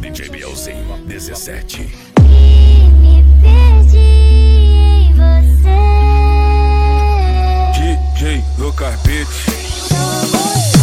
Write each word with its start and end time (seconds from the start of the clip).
DJ 0.00 0.28
Bielzinho, 0.30 0.98
17. 1.06 1.88
E 2.18 2.90
me 2.90 3.24
perdi 3.40 3.98
em 3.98 5.12
você. 5.14 5.78
DJ 7.72 8.44
Lucas 8.58 9.00
Beach. 9.02 10.73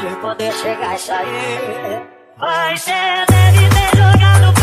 de 0.00 0.16
poder 0.16 0.52
chegar 0.52 0.94
e 0.94 0.98
sair. 0.98 2.02
Vai 2.38 2.76
ser 2.76 3.24
deve 3.28 3.68
ter 3.70 3.96
jogado 3.96 4.55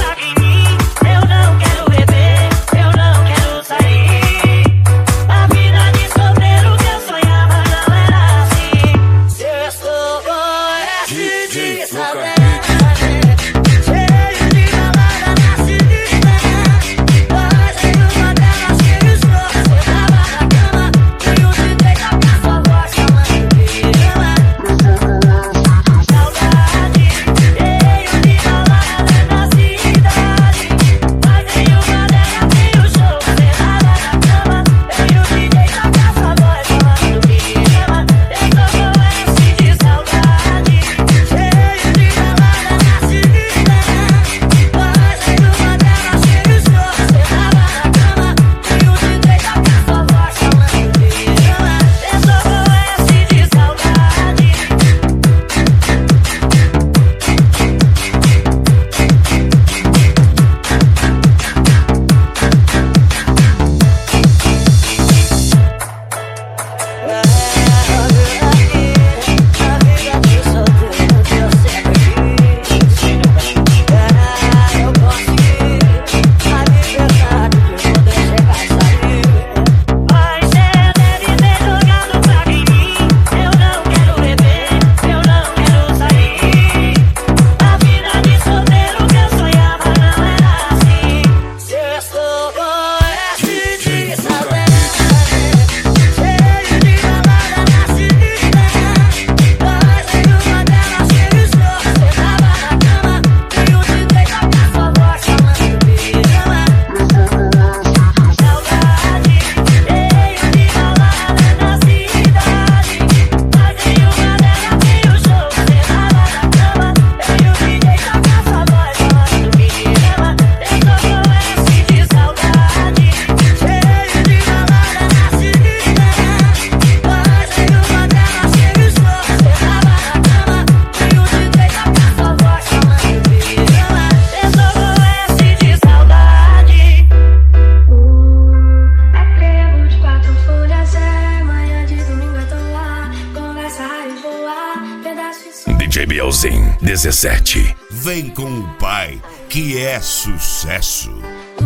17. 146.83 147.77
Vem 147.89 148.29
com 148.29 148.59
o 148.59 148.67
pai, 148.73 149.21
que 149.47 149.81
é 149.81 150.01
sucesso. 150.01 151.11
Tu 151.57 151.65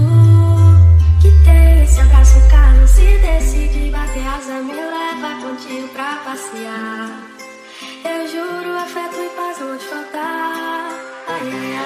que 1.19 1.31
tens 1.44 1.89
esse 1.89 2.00
abraço 2.00 2.39
caro, 2.51 2.88
se 2.88 3.17
decide 3.17 3.89
bater 3.89 4.28
asa, 4.28 4.61
me 4.61 4.73
leva 4.73 5.41
contigo 5.41 5.87
pra 5.87 6.17
passear. 6.17 7.09
Eu 8.05 8.28
juro, 8.28 8.78
afeto 8.78 9.16
e 9.16 9.29
paz 9.35 9.58
vão 9.58 9.75
te 9.79 9.85
faltar. 9.85 10.91
Ai, 11.28 11.41
ai, 11.52 11.75
ai. 11.75 11.77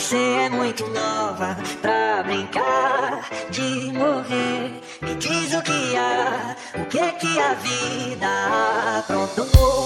Você 0.00 0.16
é 0.16 0.48
muito 0.48 0.86
nova 0.88 1.58
pra 1.82 2.22
brincar 2.22 3.20
de 3.50 3.92
morrer. 3.92 4.80
Me 5.02 5.14
diz 5.16 5.52
o 5.52 5.60
que 5.62 5.94
há, 5.94 6.56
o 6.74 6.86
que 6.86 7.12
que 7.12 7.38
a 7.38 7.52
vida 7.52 8.98
aprontou. 8.98 9.79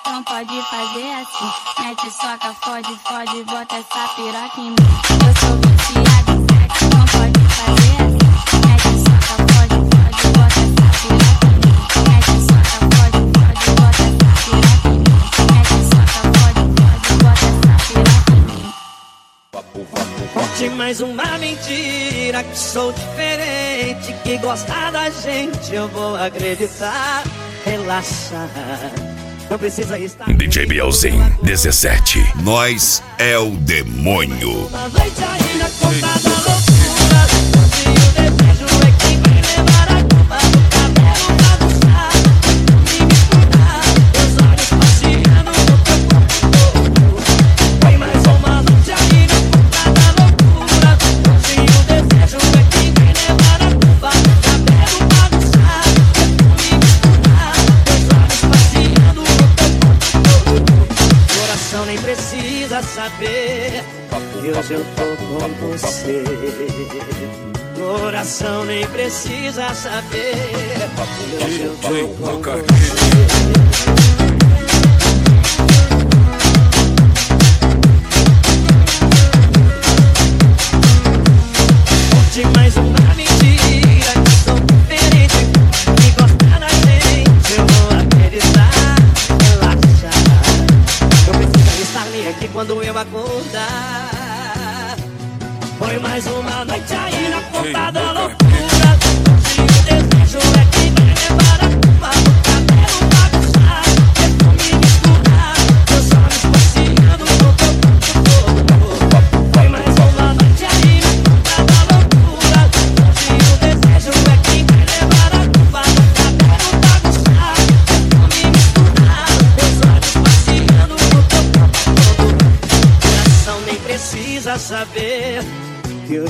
Então 0.00 0.22
pode 0.24 0.62
fazer 0.62 1.10
assim. 1.12 1.50
Mete 1.80 2.10
soca, 2.10 2.54
fode, 2.62 2.94
fode, 3.04 3.42
bota 3.44 3.76
essa 3.76 4.08
piroca 4.14 4.60
em 4.60 4.70
mim. 4.70 4.76
Eu 5.10 5.32
sou 5.40 5.54
viciado 5.56 6.32
em 6.32 6.42
sexo, 6.46 6.84
então 6.84 7.04
pode 7.06 7.40
fazer 7.56 7.94
assim. 8.04 8.28
Mete 8.64 8.92
soca, 9.04 9.34
fode, 9.52 9.76
fode, 9.90 10.22
bota 10.36 10.60
essa 10.60 10.86
piroca 11.00 11.46
em 11.46 11.58
mim. 11.58 11.76
Mete 12.08 12.34
soca, 12.46 12.78
fode, 12.96 13.20
fode, 13.34 13.62
bota 13.74 14.02
essa 14.02 14.28
piroca 14.44 14.88
em 14.88 14.98
mim. 14.98 15.12
Mete 15.52 15.76
soca, 15.88 16.20
fode, 16.38 16.62
fode, 16.78 17.12
bota 17.22 17.44
essa 17.46 17.72
piroca 17.88 18.32
em 18.32 18.42
mim. 18.42 18.66
Conte 20.34 20.64
mais 20.70 20.96
uma 21.00 21.28
mentira 21.38 22.42
que 22.44 22.58
sou 22.58 22.92
diferente. 22.92 24.12
Que 24.22 24.38
gostar 24.38 24.92
da 24.92 25.10
gente 25.10 25.74
eu 25.74 25.88
vou 25.88 26.16
acreditar. 26.16 27.24
Relaxa. 27.64 28.48
Não 29.50 29.58
precisa 29.58 29.98
estar. 29.98 30.32
DJ 30.32 30.66
Bielzinho, 30.66 31.38
17. 31.42 32.34
Nós 32.42 33.02
é 33.18 33.38
o 33.38 33.50
demônio. 33.52 34.66
Uma 34.66 34.88
noite 34.88 35.22
ainda 35.24 35.70
contada. 35.80 36.27
e 64.48 64.50
hoje 64.50 64.74
eu 64.74 64.84
tô 64.96 65.02
com 65.60 65.76
você. 65.76 66.24
Coração 67.78 68.64
nem 68.64 68.86
precisa 68.86 69.74
saber. 69.74 70.36
E 71.30 71.44
hoje 71.44 71.62
eu 71.62 71.76
tô 71.76 71.88
com 72.16 72.42
você. 72.42 74.17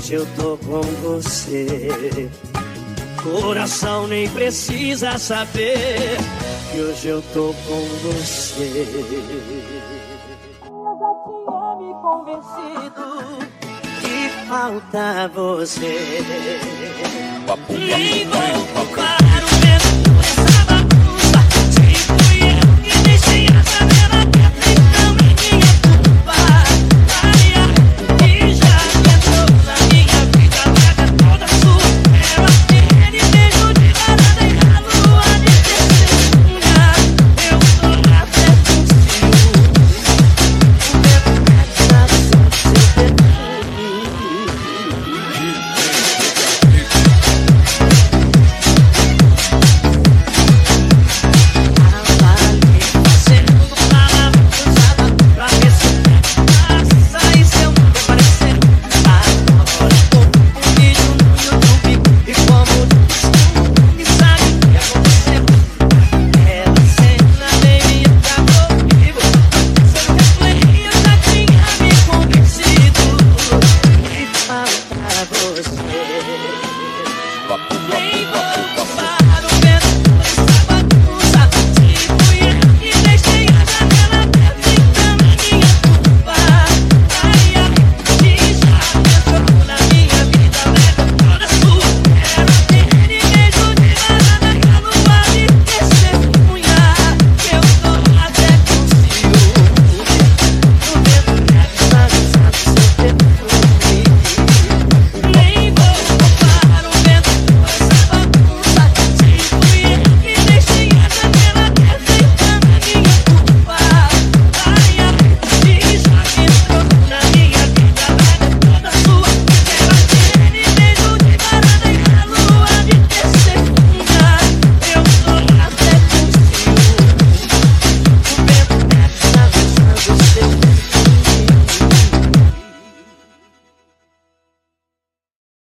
hoje 0.08 0.14
eu 0.14 0.26
tô 0.36 0.56
com 0.58 0.80
você. 1.02 2.30
Coração 3.22 4.06
nem 4.06 4.28
precisa 4.30 5.18
saber 5.18 6.16
que 6.72 6.80
hoje 6.80 7.08
eu 7.08 7.22
tô 7.34 7.54
com 7.66 7.80
você. 8.02 8.86
Eu 10.64 10.98
já 10.98 11.12
tinha 11.24 11.76
me 11.76 11.92
convencido 12.00 13.06
que 14.00 14.30
falta 14.48 15.28
você. 15.34 15.94
Nem 17.68 18.24
vou 18.24 18.40
o 18.40 18.80
tempo. 19.60 20.07